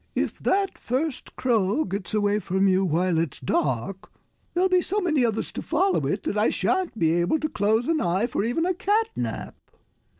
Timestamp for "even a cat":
8.43-9.09